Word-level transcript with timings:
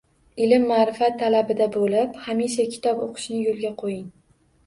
Ilm-ma’rifat 0.43 1.19
talabida 1.23 1.67
bo‘lib, 1.75 2.17
hamisha 2.29 2.65
kitob 2.77 3.05
o‘qishni 3.09 3.43
yo‘lga 3.45 3.73
qo‘ying. 3.83 4.09